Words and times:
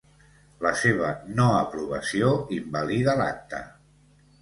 La 0.65 0.71
seva 0.83 1.11
no 1.41 1.47
aprovació 1.59 2.35
invalida 2.61 3.19
l'acte. 3.25 3.65